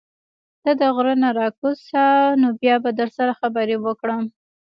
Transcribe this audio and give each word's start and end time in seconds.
ته 0.63 0.71
د 0.79 0.81
غرۀ 0.95 1.13
نه 1.23 1.29
راکوز 1.39 1.77
شه 1.89 2.05
نو 2.41 2.47
بيا 2.61 2.75
به 2.83 2.89
در 2.99 3.09
سره 3.17 3.31
خبرې 3.41 3.77
وکړم 3.85 4.23